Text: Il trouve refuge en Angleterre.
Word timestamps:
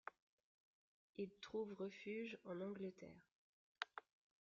Il 1.17 1.29
trouve 1.41 1.73
refuge 1.75 2.39
en 2.45 2.59
Angleterre. 2.59 3.29